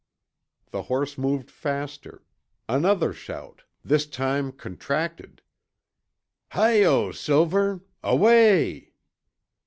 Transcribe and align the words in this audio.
The 0.71 0.81
horse 0.81 1.15
moved 1.15 1.51
faster. 1.51 2.23
Another 2.67 3.13
shout, 3.13 3.65
this 3.85 4.07
time 4.07 4.51
contracted. 4.51 5.43
"Hi 6.53 6.81
Yo' 6.81 7.11
Silver, 7.11 7.81
Away!" 8.01 8.93